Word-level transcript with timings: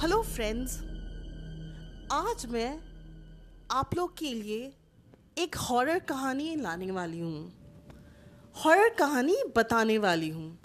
Hello 0.00 0.20
friends 0.22 0.74
आज 2.12 2.44
मैं 2.46 2.78
आप 3.70 3.90
लोग 3.96 4.16
के 4.18 4.32
लिए 4.34 4.72
एक 5.38 5.56
हॉरर 5.56 5.98
कहानी 5.98 6.54
लाने 6.56 6.90
वाली 6.90 7.18
हूँ। 7.20 7.52
हॉरर 8.56 8.88
कहानी 8.88 9.36
बताने 9.56 9.98
वाली 9.98 10.28
हूँ। 10.28 10.58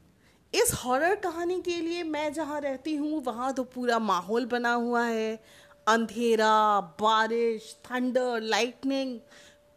इस 0.54 0.74
हॉरर 0.74 1.16
कहानी 1.16 1.62
के 1.62 1.80
लिए 1.82 2.04
मैं 2.04 2.34
जहाँ 2.34 2.62
रहती 2.62 2.96
हूँ, 2.96 3.24
वहाँ 3.24 3.54
तो 3.54 3.64
पूरा 3.64 4.00
माहौल 4.00 4.46
बना 4.46 4.74
हुआ 4.74 5.04
है। 5.04 5.44
अंधेरा, 5.88 6.80
बारिश 7.02 7.76
थंडर 7.86 8.42
लाइटनिंग 8.42 9.20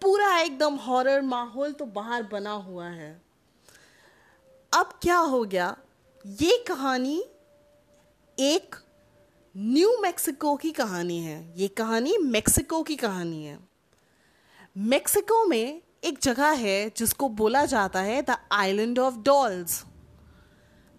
पूरा 0.02 0.36
एकदम 0.38 0.74
हॉरर 0.76 1.22
माहौल 1.22 1.72
तो 1.72 1.84
बाहर 1.84 2.22
बना 2.22 2.52
हुआ 2.52 2.86
है। 2.86 3.22
अब 4.72 4.98
क्या 5.02 5.18
हो 5.18 5.44
गया? 5.44 5.76
ये 6.24 6.64
कहानी 6.68 7.24
एक 8.38 8.76
न्यू 9.60 9.98
मैक्सिको 10.00 10.56
की 10.56 10.70
कहानी 10.70 11.18
है। 11.18 11.54
ये 11.56 11.68
कहानी 11.68 12.18
मेक्सिको 12.18 12.82
की 12.82 12.96
कहानी 12.96 13.44
है। 13.44 13.58
मेक्सिको 14.76 15.46
में 15.46 15.82
एक 16.04 16.18
जगह 16.22 16.48
है 16.48 16.92
जिसको 16.96 17.28
बोला 17.28 17.64
जाता 17.64 18.00
है 18.00 18.22
द 18.22 18.36
आइलैंड 18.52 18.98
ऑफ़ 18.98 19.14
डॉल्स। 19.14 19.84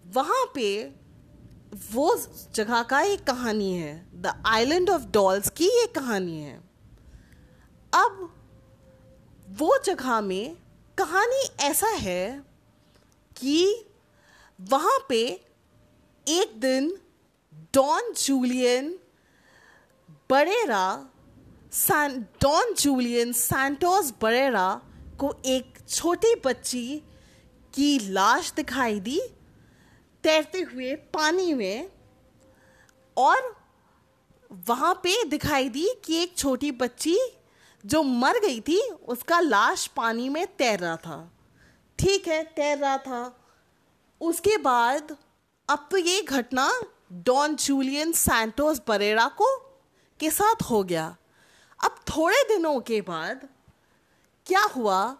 वहाँ 0.06 0.52
पे 0.54 0.94
वो 1.92 2.26
जगह 2.54 2.82
का 2.82 3.00
एक 3.00 3.24
कहानी 3.24 3.72
है। 3.72 4.08
द 4.14 4.42
आइलैंड 4.46 4.90
ऑफ़ 4.90 5.02
डॉल्स 5.02 5.50
की 5.50 5.64
ये 5.64 5.86
कहानी 5.86 6.40
है। 6.40 6.60
अब 7.94 8.34
वो 9.48 9.78
जगह 9.84 10.20
में 10.20 10.56
कहानी 10.98 11.44
ऐसा 11.60 11.88
है 11.88 12.44
कि 13.36 13.84
वहाँ 14.60 14.98
पे 15.08 15.44
एक 16.28 16.60
दिन 16.60 16.98
Don 17.74 18.12
Julian 18.12 18.98
Barrera 20.30 20.86
Don 22.42 22.74
Julian 22.74 23.32
Santos 23.32 24.12
Barrera 24.22 24.68
को 25.20 25.34
एक 25.46 25.78
छोटी 25.88 26.34
बच्ची 26.44 27.02
की 27.74 27.98
लाश 28.12 28.52
दिखाई 28.52 29.00
दी, 29.00 29.20
तैरते 30.24 30.60
हुए 30.60 30.94
पानी 31.14 31.52
में, 31.54 31.90
और 33.16 33.56
वहाँ 34.68 34.94
पे 34.94 35.22
दिखाई 35.24 35.68
दी 35.68 35.88
कि 36.04 36.16
एक 36.16 36.36
छोटी 36.36 36.70
बच्ची 36.72 37.18
जो 37.84 38.02
मर 38.02 38.38
गई 38.40 38.60
थी, 38.60 38.80
उसका 39.08 39.40
लाश 39.40 39.86
पानी 39.86 40.28
में 40.28 40.46
तैर 40.56 40.78
रहा 40.78 40.96
था। 40.96 41.32
ठीक 41.98 42.28
है, 42.28 42.42
तैर 42.42 42.78
रहा 42.78 42.96
था। 42.98 43.36
उसके 44.20 44.56
बाद 44.58 45.16
अब 45.68 45.88
तो 45.90 45.96
ये 45.96 46.20
घटना 46.22 46.70
डॉन 47.12 47.54
जूलियन 47.56 48.12
सैंटोस 48.12 48.80
बरेरा 48.88 49.28
को 49.28 49.56
के 50.20 50.30
साथ 50.30 50.62
हो 50.62 50.82
गया। 50.84 51.16
अब 51.84 51.94
थोड़े 52.08 52.42
दिनों 52.48 52.80
के 52.80 53.00
बाद 53.00 53.48
क्या 54.46 54.62
हुआ? 54.62 55.16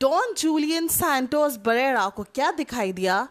डॉन 0.00 0.34
जूलियन 0.34 0.88
सैंटोस 0.88 1.56
बरेरा 1.56 2.08
को 2.08 2.22
क्या 2.22 2.50
दिखाई 2.50 2.92
दिया 2.92 3.28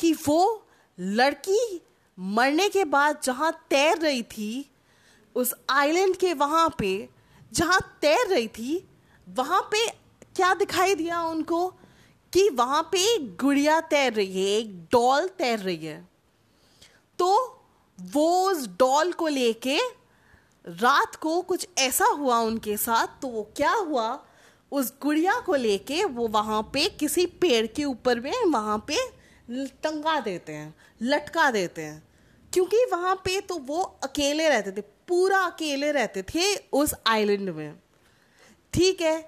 कि 0.00 0.12
वो 0.28 0.66
लड़की 0.98 1.80
मरने 2.18 2.68
के 2.68 2.84
बाद 2.84 3.20
जहाँ 3.24 3.52
तैर 3.70 3.98
रही 3.98 4.22
थी, 4.22 4.70
उस 5.34 5.54
आइलैंड 5.70 6.16
के 6.16 6.34
वहाँ 6.34 6.74
पे, 6.78 7.08
जहाँ 7.52 7.80
तैर 8.00 8.26
रही 8.26 8.48
थी, 8.48 8.88
वहाँ 9.28 9.60
पे 9.62 9.86
क्या 10.36 10.54
दिखाई 10.54 10.94
दिया 10.94 11.22
उनको 11.22 11.68
कि 12.32 12.48
वहाँ 12.48 12.82
पे 12.82 13.14
एक 13.14 13.36
गुड़िया 13.36 13.80
तैर 13.80 14.12
रही 14.12 14.40
है, 14.40 14.58
एक 14.58 14.88
डॉल 14.92 15.28
तैर 15.28 15.58
रही 15.58 15.86
है। 15.86 16.09
तो 17.20 17.30
वो 17.98 18.50
उस 18.50 18.66
डॉल 18.78 19.12
को 19.12 19.28
लेके 19.28 19.78
रात 20.64 21.14
को 21.14 21.40
कुछ 21.42 21.66
ऐसा 21.78 22.04
हुआ 22.08 22.38
उनके 22.40 22.76
साथ 22.76 23.20
तो 23.22 23.28
वो 23.28 23.42
क्या 23.56 23.72
हुआ? 23.72 24.26
उस 24.72 24.92
गुड़िया 25.02 25.38
को 25.40 25.54
लेके 25.54 26.04
वो 26.04 26.26
वहाँ 26.28 26.62
पे 26.74 26.88
किसी 26.90 27.26
पेड़ 27.40 27.66
के 27.66 27.84
ऊपर 27.84 28.20
में 28.20 28.32
वहाँ 28.44 28.78
पे 28.88 28.96
टंगा 29.82 30.18
देते 30.20 30.52
हैं, 30.52 30.74
लटका 31.02 31.50
देते 31.50 31.82
हैं। 31.82 32.02
क्योंकि 32.52 32.84
वहाँ 32.92 33.14
पे 33.14 33.40
तो 33.40 33.58
वो 33.58 33.82
अकेले 34.04 34.48
रहते 34.48 34.72
थे, 34.72 34.80
पूरा 34.80 35.38
अकेले 35.40 35.90
रहते 35.92 36.22
थे 36.24 36.54
उस 36.72 36.94
आइलैंड 37.06 37.50
में। 37.50 37.78
ठीक 38.72 39.00
है, 39.00 39.20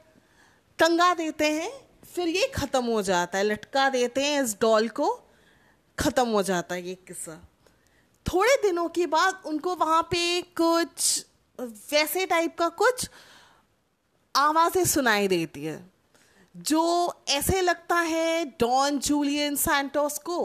टंगा 0.78 1.12
देते 1.15 1.50
हैं, 1.50 1.71
फिर 2.15 2.28
ये 2.28 2.47
ख़त्म 2.56 2.84
हो 2.84 3.03
जाता 3.03 3.38
है, 3.38 3.44
लटका 3.44 3.88
देते 3.88 4.25
हैं 4.25 4.43
इस 4.43 4.56
डॉल 4.61 4.88
को, 4.88 5.09
ख़त्म 5.99 6.28
हो 6.28 6.43
जाता 6.43 6.75
है 6.75 6.88
ये 6.88 6.94
किस्सा। 7.09 7.41
थोड़े 8.27 8.56
दिनों 8.62 8.88
के 8.88 9.06
बाद 9.06 9.43
उनको 9.47 9.75
वहाँ 9.77 10.03
पे 10.03 10.41
कुछ 10.56 11.25
वैसे 11.93 12.27
टाइप 12.27 12.56
का 12.59 12.69
कुछ 12.69 13.09
आवाज़ें 14.34 14.84
सुनाई 14.84 15.28
देती 15.28 15.65
है, 15.65 15.84
जो 16.55 17.22
ऐसे 17.28 17.61
लगता 17.61 17.97
है 17.97 18.44
डॉन 18.61 18.99
जूलियन 18.99 19.56
सैंटोस 19.56 20.19
को 20.19 20.44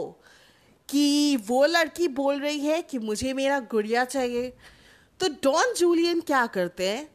कि 0.88 1.36
वो 1.48 1.64
लड़की 1.66 2.08
बोल 2.08 2.40
रही 2.40 2.60
है 2.60 2.80
कि 2.82 2.98
मुझे 2.98 3.32
मेरा 3.32 3.58
गुड़िया 3.70 4.04
चाहिए। 4.04 4.52
तो 5.20 5.28
डॉन 5.42 5.72
जूलियन 5.74 6.20
क्या 6.20 6.46
करते 6.46 6.88
हैं 6.88 7.08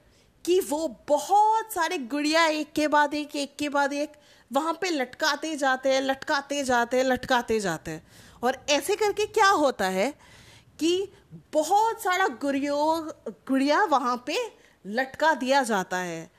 कि 0.45 0.59
वो 0.59 0.87
बहुत 1.07 1.73
सारे 1.73 1.97
गुड़िया 1.97 2.45
एक 2.47 2.71
के 2.73 2.87
बाद 2.87 3.13
एक 3.13 3.35
एक 3.35 3.55
के 3.59 3.69
बाद 3.69 3.93
एक, 3.93 4.11
वहाँ 4.51 4.73
पे 4.73 4.89
लटकाते 4.89 5.55
जाते 5.55 5.93
हैं, 5.93 6.01
लटकाते 6.01 6.63
जाते 6.63 6.97
हैं, 6.97 7.03
लटकाते 7.03 7.59
जाते 7.59 7.91
हैं। 7.91 8.05
और 8.43 8.57
ऐसे 8.69 8.95
करके 8.95 9.25
क्या 9.27 9.49
होता 9.49 9.85
है 9.87 10.13
कि 10.83 11.11
बहुत 11.53 12.01
सारा 12.01 12.27
गुड़ियों 12.27 13.07
गुड़िया 13.47 13.83
वहाँ 13.83 14.23
पे 14.27 14.37
लटका 14.85 15.33
दिया 15.33 15.63
जाता 15.63 15.97
है। 15.97 16.31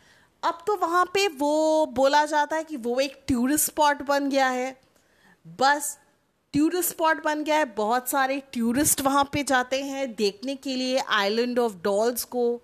अब 0.44 0.64
तो 0.66 0.76
वहाँ 0.76 1.04
पे 1.04 1.28
वो 1.28 1.86
बोला 1.86 2.24
जाता 2.24 2.56
है 2.56 2.64
कि 2.64 2.76
वो 2.76 3.00
एक 3.00 3.24
टूरिस्ट 3.28 3.64
स्पॉट 3.64 4.02
बन 4.02 4.28
गया 4.28 4.48
है। 4.48 4.80
बस 5.46 5.98
टूरिस्ट 6.54 6.90
स्पॉट 6.90 7.24
बन 7.24 7.44
गया 7.44 7.56
है। 7.56 7.64
बहुत 7.64 8.08
सारे 8.08 8.40
टूरिस्ट 8.40 9.00
वहाँ 9.00 9.24
पे 9.32 9.42
जाते 9.42 9.82
हैं 9.82 10.14
देखने 10.14 10.54
के 10.54 10.76
लिए 10.76 10.98
आइलैंड 10.98 11.58
ऑफ़ 11.58 11.72
डॉल्स 11.84 12.24
को। 12.24 12.62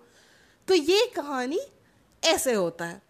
तो 0.67 0.73
ये 0.73 1.11
कहानी 1.15 1.59
ऐसे 2.23 2.53
होता 2.53 2.85
है। 2.85 3.01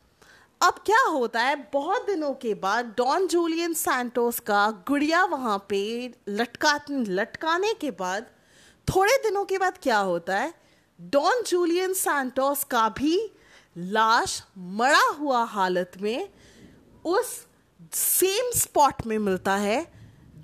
अब 0.61 0.73
क्या 0.73 1.01
होता 1.09 1.41
है? 1.41 1.55
बहुत 1.73 2.05
दिनों 2.05 2.33
के 2.33 2.53
बाद 2.53 2.85
डॉन 2.85 3.27
जूलियन 3.27 3.73
सैंटोस 3.73 4.39
का 4.39 4.71
गुड़िया 4.87 5.25
वहाँ 5.25 5.65
पे 5.69 6.13
लटका 6.29 6.79
लटकाने 6.89 7.73
के 7.73 7.91
बाद 7.91 8.25
थोड़े 8.87 9.17
दिनों 9.17 9.45
के 9.45 9.57
बाद 9.57 9.77
क्या 9.83 9.97
होता 9.97 10.37
है? 10.37 10.53
डॉन 11.01 11.43
जूलियन 11.43 11.93
सैंटोस 11.93 12.63
का 12.63 12.89
भी 12.89 13.31
लाश 13.77 14.43
मरा 14.57 15.03
हुआ 15.19 15.43
हालत 15.43 15.91
में 16.01 16.29
उस 17.05 17.45
सेम 17.93 18.51
स्पॉट 18.59 19.05
में 19.07 19.17
मिलता 19.19 19.55
है, 19.55 19.91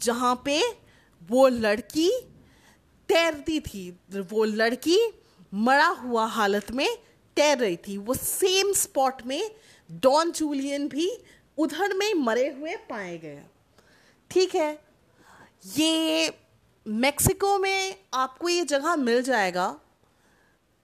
जहाँ 0.03 0.41
पे 0.45 0.61
वो 1.29 1.47
लड़की 1.47 2.09
तैरती 3.09 3.59
थी। 3.59 3.89
वो 4.15 4.43
लड़की 4.43 4.99
मरा 5.53 5.87
हुआ 5.87 6.25
हालत 6.25 6.71
में 6.71 6.97
तैर 7.35 7.57
रही 7.57 7.77
थी। 7.77 7.97
वो 7.97 8.13
सेम 8.13 8.73
स्पॉट 8.73 9.21
में 9.25 9.51
डॉन 9.91 10.31
जूलियन 10.31 10.87
भी 10.87 11.11
उधर 11.57 11.93
में 11.93 12.13
मरे 12.13 12.49
हुए 12.49 12.75
पाए 12.75 13.17
गए। 13.17 13.43
ठीक 14.31 14.55
है? 14.55 14.79
ये 15.77 16.27
मेक्सिको 16.87 17.57
में 17.57 17.95
आपको 18.13 18.49
ये 18.49 18.63
जगह 18.63 18.95
मिल 18.95 19.21
जाएगा। 19.23 19.79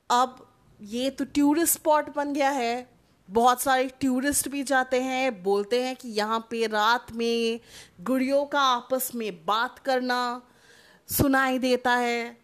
अब 0.10 0.48
ये 0.82 1.10
तो 1.10 1.26
टूरिस्ट 1.26 1.74
स्पॉट 1.74 2.16
बन 2.16 2.34
गया 2.34 2.50
है। 2.50 2.90
बहुत 3.30 3.62
सारे 3.62 3.92
टूरिस्ट 4.02 4.50
भी 4.50 4.64
जाते 4.64 5.02
हैं, 5.02 5.44
बोलते 5.44 5.84
हैं 5.84 5.96
कि 5.96 6.10
यहाँ 6.10 6.48
पे 6.52 6.68
रात 6.68 7.12
में 7.12 7.60
गुड़ियों 8.02 8.46
का 8.46 8.60
आपस 8.60 9.12
में 9.16 9.46
बात 9.46 9.80
करना 9.80 10.42
सुनाई 11.10 11.60
देता 11.60 11.92
है। 11.92 12.38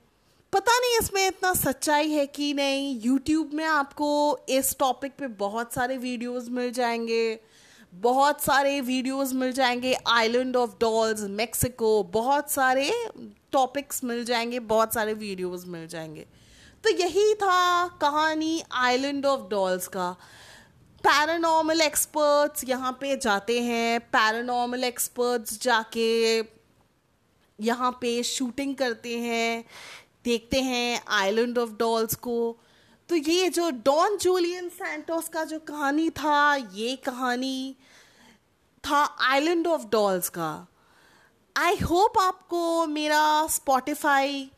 पता 0.54 0.80
नहीं 0.80 1.00
इसमें 1.00 1.28
इतना 1.28 1.54
सच्चाई 1.54 2.10
है 2.10 2.26
कि 2.28 2.54
नहीं। 2.54 3.02
यूट्यूब 3.02 3.50
में 3.54 3.66
आपको 3.66 4.40
इस 4.50 4.78
टॉपिक 4.80 5.12
पे 5.12 5.28
बहुत 5.28 5.74
सारे 5.74 5.98
वीडियोस 5.98 6.50
मिल 6.50 6.72
जाएँगे। 6.72 7.40
बहुत 7.94 8.42
सारे 8.42 8.82
वीडियोस 8.82 9.34
मिल 9.34 9.52
जाएँगे। 9.52 9.98
आइलैंड 10.08 10.56
ऑफ़ 10.56 10.72
डॉल्स 10.82 11.22
मेक्सिको 11.22 12.04
बहुत 12.04 12.52
सारे 12.52 12.92
टॉपिक्स 13.52 14.04
मिल 14.04 14.26
जाएँगे, 14.26 14.60
बहुत 14.60 14.94
सारे 14.94 15.14
वीडियोस 15.14 15.66
मिल 15.68 15.88
जाएँगे। 15.88 16.28
तो 16.84 16.90
यही 16.90 17.34
था 17.34 17.88
कहानी 17.88 18.64
आइलैंड 18.72 19.26
ऑफ़ 19.26 19.50
डॉल्स 19.50 19.88
का। 19.88 20.12
पैरानॉर्मल 21.04 21.82
एक्सपर्ट्स 21.82 22.64
यहाँ 22.68 22.92
पे 23.02 23.18
जाते 23.18 23.62
हैं। 23.62 24.00
पैरानॉर्मल 24.00 24.84
एक्सपर्ट्स 24.84 25.62
जाके 25.62 26.40
यहाँ 27.60 27.92
पे 27.92 28.24
शूटिंग 28.24 28.76
करते 28.76 29.20
हैं। 29.20 29.66
देखते 30.26 30.62
हैं 30.62 31.04
आइलैंड 31.08 31.58
ऑफ़ 31.58 31.70
डॉल्स 31.70 32.16
को। 32.16 32.58
तो 33.10 33.16
ये 33.16 33.50
जो 33.50 33.70
डॉन 33.70 34.18
जूलियन 34.18 34.70
सैंटोस 34.70 35.30
का 35.30 35.44
जो 35.44 35.60
कहानी 35.60 36.10
था, 36.10 36.56
ये 36.56 36.96
कहानी 36.96 37.76
था 38.88 39.18
आइलैंड 39.20 39.68
ऑफ़ 39.68 39.86
डॉल्स 39.86 40.30
का। 40.30 40.68
आई 41.60 41.76
होप 41.76 42.18
आपको 42.20 42.86
मेरा 42.88 43.48
स्पॉटिफाई 43.48 44.52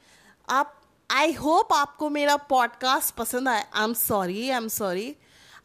आप 0.49 0.73
आई 1.09 1.31
होप 1.33 1.73
आपको 1.73 2.09
मेरा 2.09 2.35
पॉडकास्ट 2.49 3.15
पसंद 3.15 3.49
आया। 3.49 3.65
I 3.73 3.83
am 3.83 3.93
sorry 3.93 4.49
I 4.49 4.57
am 4.57 4.67
sorry 4.67 5.15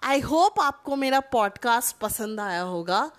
I 0.05 0.21
hope 0.21 0.61
आपको 0.61 0.97
मेरा 0.97 1.21
पॉडकास्ट 1.21 1.97
पसंद 1.97 2.41
आया 2.41 2.63
होगा। 2.63 3.11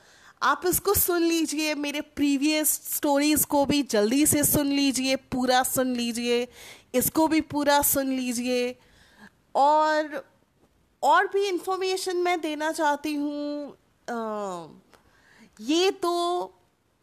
आप 0.42 0.66
इसको 0.66 0.94
सुन 0.94 1.24
लीजिए, 1.24 1.76
मेरे 1.76 2.02
प्रीवियस 2.02 2.74
स्टोरीज 2.96 3.46
को 3.46 3.66
भी 3.66 3.84
जल्दी 3.84 4.26
से 4.26 4.44
सुन 4.44 4.68
लीजिए, 4.68 5.16
पूरा 5.16 5.64
सुन 5.64 5.96
लीजिए, 5.96 6.48
इसको 6.96 7.28
भी 7.28 7.42
पूरा 7.42 7.82
सुन 7.82 8.08
लीजिए। 8.08 8.76
और 9.56 10.24
और 11.04 11.28
भी 11.28 11.48
इंफॉर्मेशन 11.48 12.18
मैं 12.18 12.40
देना 12.42 12.72
चाहती 12.72 13.16
हूँ। 13.16 13.78
ये 15.60 15.92
तो 15.92 16.54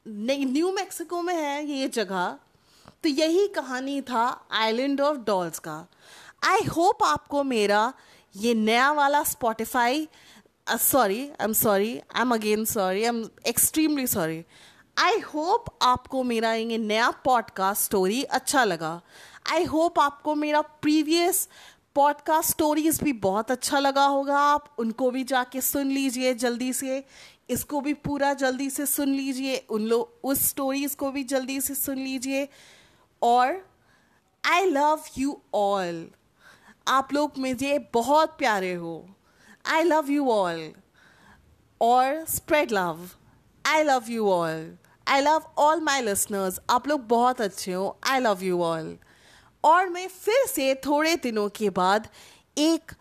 न्यू 0.07 0.73
मैक्सिको 0.73 1.23
में 1.23 1.35
है 1.35 1.65
ये 1.67 1.89
जगह। 1.89 2.39
तो 3.03 3.09
यही 3.09 3.47
कहानी 3.49 4.01
था 4.01 4.25
आइलैंड 4.53 5.01
ऑफ़ 5.01 5.17
डॉल्स 5.17 5.59
का। 5.59 5.87
आई 6.45 6.65
होप 6.67 7.03
आपको 7.03 7.43
मेरा 7.43 7.93
ये 8.37 8.55
नया 8.55 8.91
वाला 8.93 9.23
Spotify 9.23 10.09
sorry 10.71 11.21
I 11.21 11.45
am 11.45 11.53
sorry 11.53 11.97
I 11.99 12.21
am 12.21 12.35
again 12.35 12.65
sorry 12.65 13.03
I 13.03 13.09
am 13.09 13.29
extremely 13.47 14.07
sorry 14.07 14.45
I 14.99 15.19
hope 15.19 15.65
आपको 15.83 16.23
मेरा 16.23 16.53
ये 16.55 16.79
नया 16.79 17.11
पॉडकास्ट 17.11 17.83
स्टोरी 17.83 18.23
अच्छा 18.23 18.65
लगा। 18.65 19.01
आई 19.53 19.65
होप 19.65 20.01
आपको 20.01 20.35
मेरा 20.35 20.61
प्रीवियस 20.61 21.49
पॉडकास्ट 21.95 22.51
स्टोरीज 22.51 23.03
भी 23.03 23.13
बहुत 23.13 23.51
अच्छा 23.51 23.79
लगा 23.79 24.05
होगा। 24.05 24.39
आप 24.39 24.75
उनको 24.79 25.11
भी 25.11 25.25
जाके 25.25 25.61
सुन 25.61 25.87
लीजिए 25.87 26.35
जल्दी 26.35 26.73
से। 26.73 27.05
इसको 27.49 27.81
भी 27.81 27.93
पूरा 27.95 28.33
जल्दी 28.35 28.69
से 28.71 28.87
सुन 28.87 29.09
लीजिए, 29.09 29.57
उन 29.71 29.83
लोग 29.83 30.21
उस 30.25 30.49
स्टोरीज 30.49 30.95
को 30.95 31.11
भी 31.11 31.25
जल्दी 31.25 31.61
से 31.61 31.75
सुन 31.75 31.99
लीजिए। 31.99 32.49
और 33.23 33.67
आई 34.45 34.65
लव 34.65 35.05
यू 35.19 35.41
ऑल 35.55 36.07
आप 36.89 37.13
लोग 37.13 37.39
मुझे 37.39 37.79
बहुत 37.95 38.37
प्यारे 38.39 38.73
हो। 38.75 39.07
आई 39.67 39.83
लव 39.83 40.11
यू 40.11 40.29
ऑल 40.31 40.73
और 41.81 42.25
spread 42.25 42.73
love 42.73 43.09
I 43.65 43.83
love 43.83 44.11
you 44.11 44.29
all 44.31 44.77
I 45.07 45.21
love 45.21 45.51
all 45.59 45.81
my 45.81 46.01
listeners 46.01 46.61
आप 46.71 46.89
लोग 46.89 47.07
बहुत 47.09 47.41
अच्छे 47.41 47.73
हो। 47.73 47.97
आई 48.07 48.21
लव 48.21 48.43
यू 48.43 48.63
ऑल 48.63 48.97
और 49.65 49.89
मैं 49.89 50.07
फिर 50.09 50.47
से 50.47 50.75
थोड़े 50.87 51.17
दिनों 51.17 51.49
के 51.49 51.71
बाद 51.71 52.09
एक 52.59 52.93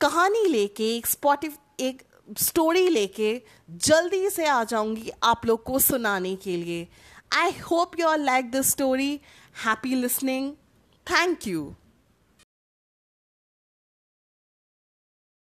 कहानी 0.00 0.46
लेके, 0.48 0.96
एक 0.96 1.06
स्पॉटिफ 1.06 1.58
एक 1.80 2.02
स्टोरी 2.38 2.88
लेके 2.88 3.42
जल्दी 3.70 4.30
से 4.30 4.46
आ 4.46 4.64
जाऊँगी 4.64 5.10
आप 5.22 5.46
लोग 5.46 5.62
को 5.64 5.78
सुनाने 5.78 6.36
के 6.36 6.56
लिए। 6.56 6.88
I 7.32 7.50
hope 7.70 7.98
you 8.00 8.08
are 8.08 8.18
like 8.18 8.50
this 8.50 8.70
story 8.70 9.20
happy 9.64 9.94
listening 9.94 10.52
thank 11.06 11.46
you 11.46 11.74